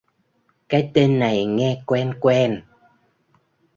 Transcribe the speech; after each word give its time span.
Cái 0.69 0.91
tên 0.93 1.19
này 1.19 1.45
nghe 1.45 1.81
quen 1.85 2.13
quen 2.19 2.61